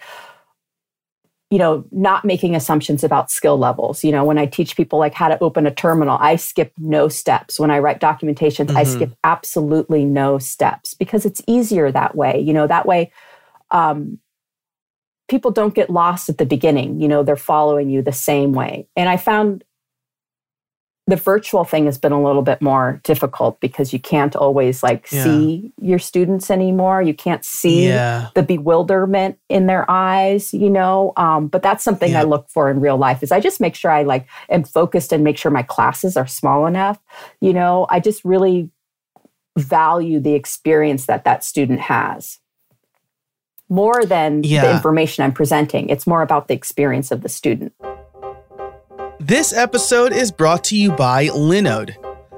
[1.56, 4.04] you know not making assumptions about skill levels.
[4.04, 7.08] You know when i teach people like how to open a terminal i skip no
[7.08, 7.62] steps.
[7.62, 8.76] When i write documentations mm-hmm.
[8.76, 12.42] i skip absolutely no steps because it's easier that way.
[12.42, 13.10] You know that way
[13.72, 14.20] um,
[15.30, 17.00] people don't get lost at the beginning.
[17.00, 18.90] You know they're following you the same way.
[18.98, 19.64] And i found
[21.08, 25.12] the virtual thing has been a little bit more difficult because you can't always like
[25.12, 25.24] yeah.
[25.24, 28.30] see your students anymore you can't see yeah.
[28.34, 32.22] the bewilderment in their eyes you know um, but that's something yeah.
[32.22, 35.12] i look for in real life is i just make sure i like am focused
[35.12, 37.00] and make sure my classes are small enough
[37.40, 38.70] you know i just really
[39.58, 42.40] value the experience that that student has
[43.70, 47.74] more than the information i'm presenting it's more about the experience of the student
[49.28, 51.96] This episode is brought to you by Linode.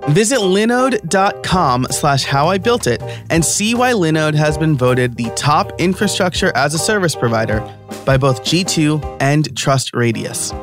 [0.07, 5.29] Visit linode.com slash how I built it and see why Linode has been voted the
[5.35, 7.59] top infrastructure as a service provider
[8.05, 10.55] by both G2 and TrustRadius.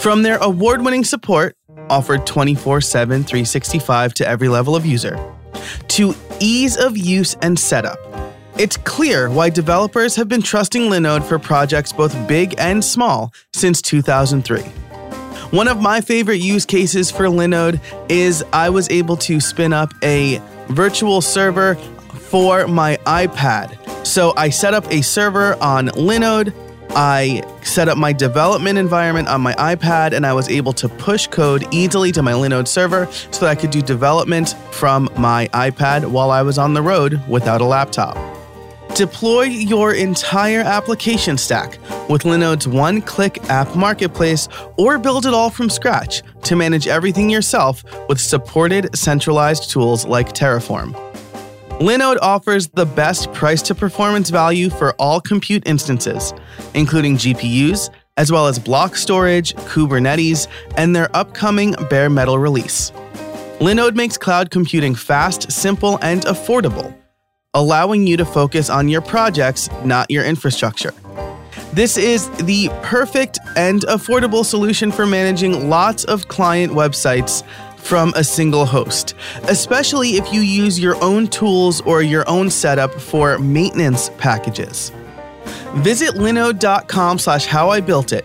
[0.00, 1.54] From their award winning support,
[1.90, 5.22] offered 24 7, 365 to every level of user,
[5.88, 7.98] to ease of use and setup,
[8.56, 13.82] it's clear why developers have been trusting Linode for projects both big and small since
[13.82, 14.62] 2003.
[15.52, 17.78] One of my favorite use cases for Linode
[18.08, 24.06] is I was able to spin up a virtual server for my iPad.
[24.06, 26.54] So I set up a server on Linode.
[26.96, 31.26] I set up my development environment on my iPad and I was able to push
[31.26, 36.10] code easily to my Linode server so that I could do development from my iPad
[36.10, 38.31] while I was on the road without a laptop.
[38.94, 41.78] Deploy your entire application stack
[42.10, 47.30] with Linode's one click app marketplace or build it all from scratch to manage everything
[47.30, 50.92] yourself with supported centralized tools like Terraform.
[51.80, 56.34] Linode offers the best price to performance value for all compute instances,
[56.74, 57.88] including GPUs,
[58.18, 62.90] as well as block storage, Kubernetes, and their upcoming bare metal release.
[63.58, 66.94] Linode makes cloud computing fast, simple, and affordable
[67.54, 70.92] allowing you to focus on your projects, not your infrastructure.
[71.72, 77.44] This is the perfect and affordable solution for managing lots of client websites
[77.76, 79.14] from a single host,
[79.48, 84.90] especially if you use your own tools or your own setup for maintenance packages.
[85.76, 88.24] Visit linode.com slash how I built it.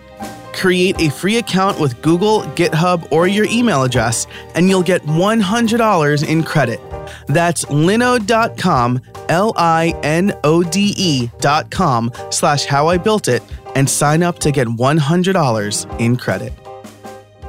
[0.54, 6.28] Create a free account with Google, GitHub, or your email address, and you'll get $100
[6.28, 6.80] in credit.
[7.26, 13.42] That's linode.com, L I N O D E.com slash how I built it,
[13.74, 16.52] and sign up to get $100 in credit.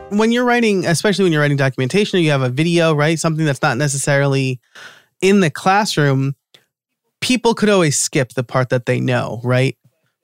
[0.09, 3.19] When you're writing, especially when you're writing documentation, or you have a video, right?
[3.19, 4.59] Something that's not necessarily
[5.21, 6.35] in the classroom,
[7.21, 9.77] people could always skip the part that they know, right?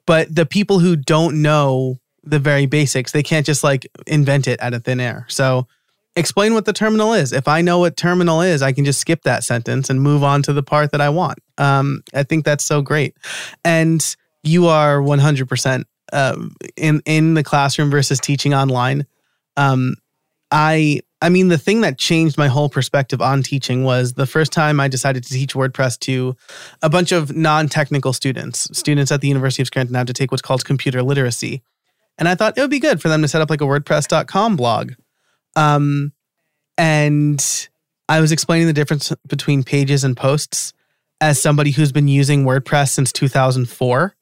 [0.05, 4.61] But the people who don't know the very basics, they can't just like invent it
[4.61, 5.25] out of thin air.
[5.29, 5.67] So
[6.15, 7.31] explain what the terminal is.
[7.31, 10.41] If I know what terminal is, I can just skip that sentence and move on
[10.43, 11.39] to the part that I want.
[11.57, 13.15] Um, I think that's so great.
[13.63, 16.37] And you are 100% uh,
[16.77, 19.05] in in the classroom versus teaching online.
[19.57, 19.95] Um,
[20.51, 24.53] I I mean the thing that changed my whole perspective on teaching was the first
[24.53, 26.35] time I decided to teach WordPress to
[26.83, 28.69] a bunch of non-technical students.
[28.77, 31.63] Students at the University of Scranton have to take what's called computer literacy.
[32.17, 34.55] And I thought it would be good for them to set up like a WordPress.com
[34.55, 34.93] blog
[35.55, 36.11] um,
[36.77, 37.67] and
[38.07, 40.73] I was explaining the difference between pages and posts
[41.21, 44.15] as somebody who's been using WordPress since 2004.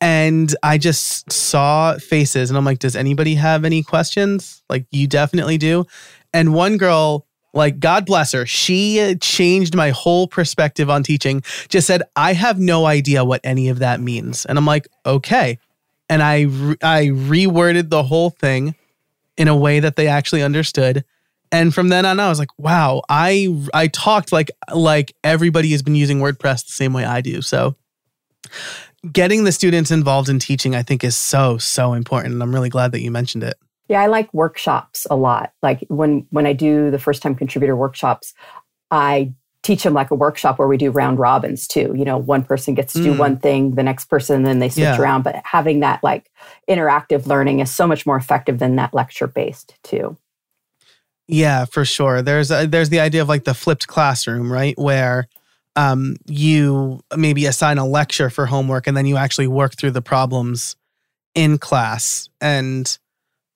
[0.00, 4.62] And I just saw faces and I'm like, does anybody have any questions?
[4.68, 5.86] Like, you definitely do.
[6.32, 11.42] And one girl, like, God bless her, she changed my whole perspective on teaching.
[11.68, 14.44] Just said, I have no idea what any of that means.
[14.44, 15.58] And I'm like, okay.
[16.08, 18.74] And I, re- I reworded the whole thing
[19.36, 21.04] in a way that they actually understood.
[21.52, 25.82] And from then on, I was like, wow, I I talked like like everybody has
[25.82, 27.40] been using WordPress the same way I do.
[27.40, 27.76] So
[29.12, 32.34] getting the students involved in teaching, I think, is so, so important.
[32.34, 33.56] And I'm really glad that you mentioned it.
[33.88, 35.52] Yeah, I like workshops a lot.
[35.62, 38.34] Like when when I do the first time contributor workshops,
[38.90, 39.32] I
[39.66, 41.92] teach them like a workshop where we do round robins too.
[41.96, 43.18] You know, one person gets to do mm.
[43.18, 45.00] one thing, the next person, then they switch yeah.
[45.00, 45.22] around.
[45.22, 46.30] But having that like
[46.70, 50.16] interactive learning is so much more effective than that lecture based too.
[51.26, 52.22] Yeah, for sure.
[52.22, 54.78] There's a, there's the idea of like the flipped classroom, right?
[54.78, 55.26] Where
[55.74, 60.02] um, you maybe assign a lecture for homework and then you actually work through the
[60.02, 60.76] problems
[61.34, 62.98] in class and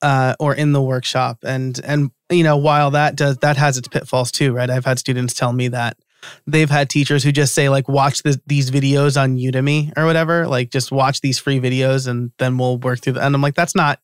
[0.01, 1.39] uh, or in the workshop.
[1.43, 4.69] And and you know while that does that has its pitfalls too right?
[4.69, 5.97] I've had students tell me that
[6.45, 10.47] they've had teachers who just say like watch the, these videos on udemy or whatever
[10.47, 13.55] like just watch these free videos and then we'll work through them and i'm like
[13.55, 13.99] that's not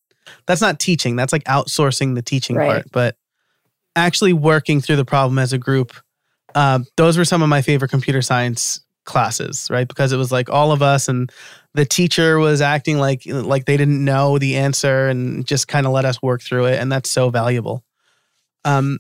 [0.46, 1.16] that's not teaching.
[1.16, 2.68] That's like outsourcing the teaching right.
[2.68, 3.18] part but
[3.96, 5.94] actually working through the problem as a group
[6.56, 9.88] uh, those were some of my favorite computer science classes right?
[9.88, 11.32] Because it was like all of us and
[11.78, 15.92] the teacher was acting like like they didn't know the answer and just kind of
[15.92, 17.84] let us work through it and that's so valuable.
[18.66, 18.98] Um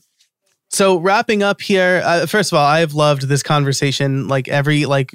[0.69, 5.13] so wrapping up here uh, first of all i've loved this conversation like every like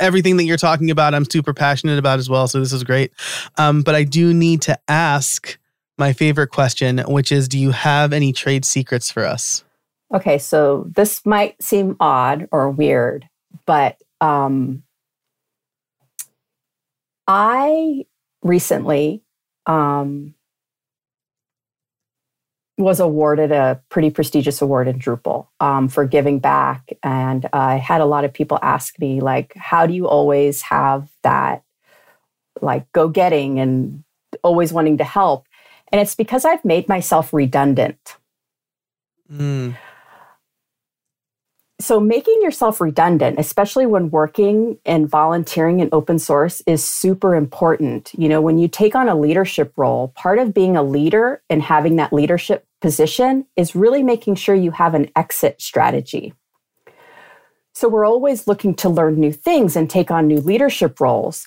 [0.00, 3.12] everything that you're talking about i'm super passionate about as well so this is great.
[3.56, 5.58] Um but i do need to ask
[5.96, 9.64] my favorite question which is do you have any trade secrets for us?
[10.12, 13.26] Okay so this might seem odd or weird
[13.64, 14.82] but um
[17.28, 18.06] I
[18.42, 19.22] recently
[19.66, 20.34] um,
[22.78, 26.90] was awarded a pretty prestigious award in Drupal um, for giving back.
[27.02, 31.10] And I had a lot of people ask me, like, how do you always have
[31.22, 31.62] that,
[32.62, 34.04] like, go getting and
[34.42, 35.46] always wanting to help?
[35.92, 38.16] And it's because I've made myself redundant.
[39.30, 39.76] Mm
[41.80, 48.10] so making yourself redundant especially when working and volunteering in open source is super important.
[48.14, 51.62] You know when you take on a leadership role part of being a leader and
[51.62, 56.34] having that leadership position is really making sure you have an exit strategy.
[57.74, 61.46] So we're always looking to learn new things and take on new leadership roles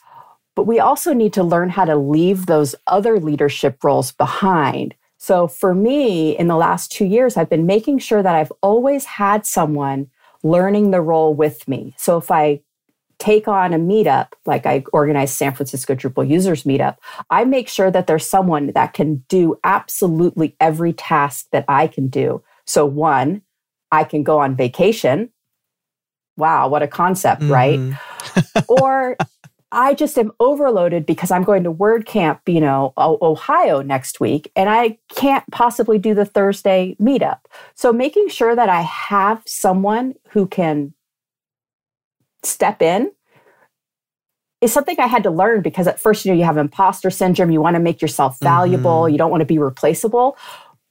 [0.56, 4.94] but we also need to learn how to leave those other leadership roles behind.
[5.18, 9.06] So for me in the last 2 years I've been making sure that I've always
[9.06, 10.10] had someone
[10.44, 11.94] learning the role with me.
[11.98, 12.62] So if I
[13.20, 16.98] take on a meetup, like I organize San Francisco Drupal Users Meetup,
[17.30, 22.08] I make sure that there's someone that can do absolutely every task that I can
[22.08, 22.44] do.
[22.66, 23.44] So, one,
[23.92, 25.30] I can go on vacation.
[26.36, 27.52] Wow, what a concept, mm-hmm.
[27.52, 28.64] right?
[28.68, 29.18] or
[29.72, 34.70] I just am overloaded because I'm going to WordCamp, you know, Ohio next week, and
[34.70, 37.40] I can't possibly do the Thursday meetup.
[37.74, 40.94] So making sure that I have someone who can
[42.44, 43.12] step in
[44.60, 47.52] is something I had to learn because at first, you know, you have imposter syndrome,
[47.52, 49.14] you want to make yourself valuable, mm-hmm.
[49.14, 50.38] you don't want to be replaceable.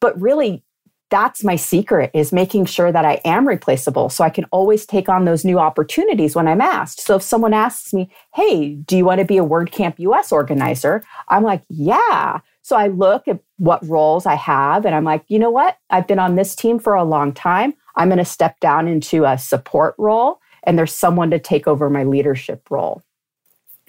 [0.00, 0.64] But really,
[1.10, 5.08] that's my secret is making sure that I am replaceable so I can always take
[5.08, 7.00] on those new opportunities when I'm asked.
[7.00, 11.02] So if someone asks me, "Hey, do you want to be a WordCamp US organizer?"
[11.28, 15.38] I'm like, "Yeah." So I look at what roles I have and I'm like, "You
[15.38, 15.76] know what?
[15.90, 17.74] I've been on this team for a long time.
[17.96, 21.90] I'm going to step down into a support role and there's someone to take over
[21.90, 23.02] my leadership role."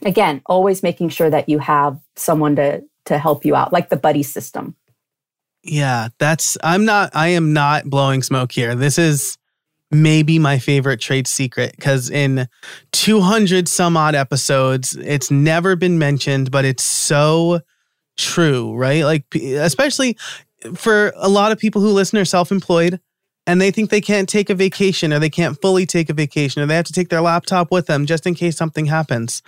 [0.03, 3.97] Again, always making sure that you have someone to to help you out, like the
[3.97, 4.75] buddy system.
[5.63, 8.75] Yeah, that's I'm not I am not blowing smoke here.
[8.75, 9.37] This is
[9.91, 12.47] maybe my favorite trade secret because in
[12.93, 17.59] 200 some odd episodes, it's never been mentioned, but it's so
[18.17, 19.03] true, right?
[19.03, 20.17] Like, especially
[20.73, 22.99] for a lot of people who listen are self employed
[23.47, 26.61] and they think they can't take a vacation or they can't fully take a vacation
[26.61, 29.41] or they have to take their laptop with them just in case something happens.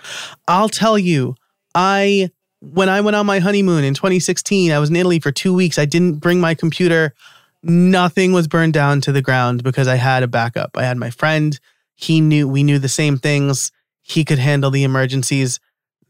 [0.48, 1.36] I'll tell you,
[1.74, 2.30] I
[2.72, 5.78] when I went on my honeymoon in 2016, I was in Italy for two weeks.
[5.78, 7.14] I didn't bring my computer.
[7.62, 10.76] Nothing was burned down to the ground because I had a backup.
[10.76, 11.58] I had my friend.
[11.94, 13.70] He knew we knew the same things.
[14.02, 15.60] He could handle the emergencies.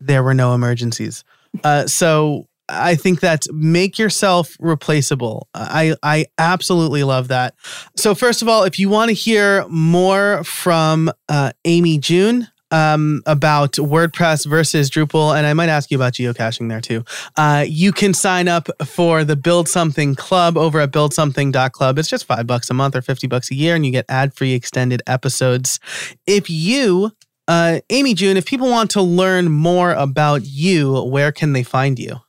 [0.01, 1.25] There were no emergencies.
[1.63, 5.49] Uh, so I think that make yourself replaceable.
[5.55, 7.55] I I absolutely love that.
[7.97, 13.23] So first of all, if you want to hear more from uh, Amy June, um,
[13.27, 17.05] about WordPress versus Drupal, and I might ask you about geocaching there too.
[17.37, 21.99] Uh, you can sign up for the Build Something Club over at buildsomething.club.
[21.99, 24.35] It's just five bucks a month or 50 bucks a year, and you get ad
[24.35, 25.79] free extended episodes.
[26.27, 27.13] If you,
[27.49, 31.99] uh, Amy June, if people want to learn more about you, where can they find
[31.99, 32.21] you?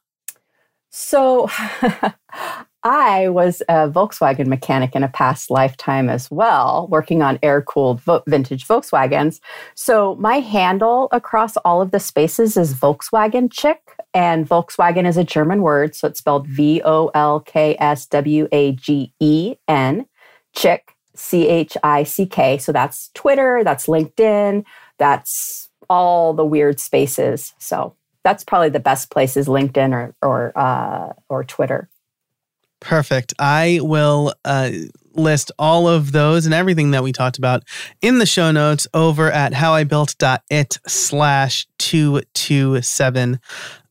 [0.89, 1.49] So
[2.85, 7.99] I was a Volkswagen mechanic in a past lifetime as well, working on air cooled
[8.01, 9.39] vo- vintage Volkswagens.
[9.73, 13.81] So my handle across all of the spaces is Volkswagen Chick,
[14.13, 18.47] and Volkswagen is a German word, so it's spelled V O L K S W
[18.51, 20.05] A G E N,
[20.53, 22.59] Chick, C H I C K.
[22.59, 24.63] So that's Twitter, that's LinkedIn,
[24.99, 27.55] that's all the weird spaces.
[27.57, 31.89] So that's probably the best places, LinkedIn or or uh, or Twitter.
[32.85, 33.33] Perfect.
[33.39, 34.69] I will uh,
[35.15, 37.63] list all of those and everything that we talked about
[37.99, 43.39] in the show notes over at howibuilt.it slash 227.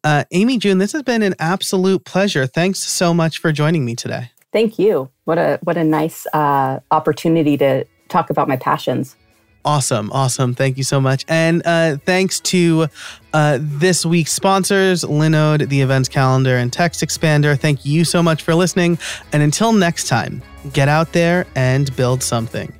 [0.04, 2.46] Uh, Amy June, this has been an absolute pleasure.
[2.46, 4.30] Thanks so much for joining me today.
[4.52, 5.10] Thank you.
[5.24, 9.16] What a what a nice uh, opportunity to talk about my passions.
[9.64, 10.12] Awesome.
[10.12, 10.54] Awesome.
[10.54, 11.24] Thank you so much.
[11.26, 12.88] And uh, thanks to
[13.32, 17.58] uh, this week's sponsors, Linode, the events calendar, and Text Expander.
[17.58, 18.98] Thank you so much for listening.
[19.32, 20.42] And until next time,
[20.72, 22.72] get out there and build something.